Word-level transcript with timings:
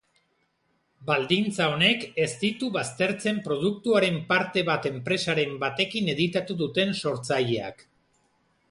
Baldintza 1.09 1.67
honek 1.73 2.05
ez 2.23 2.29
ditu 2.45 2.69
baztertzen 2.79 3.39
produktuaren 3.49 4.19
parte 4.33 4.65
bat 4.71 4.89
enpresaren 4.93 5.55
batekin 5.67 6.13
editatu 6.19 6.59
duten 6.65 7.01
sortzaileak. 7.05 7.89